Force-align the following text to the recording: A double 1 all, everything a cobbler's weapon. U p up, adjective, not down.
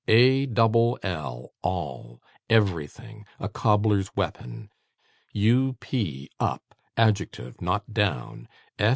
A 0.07 0.47
double 0.47 0.97
1 1.03 1.45
all, 1.61 2.23
everything 2.49 3.27
a 3.39 3.47
cobbler's 3.47 4.09
weapon. 4.15 4.71
U 5.31 5.73
p 5.79 6.27
up, 6.39 6.73
adjective, 6.97 7.61
not 7.61 7.93
down. 7.93 8.47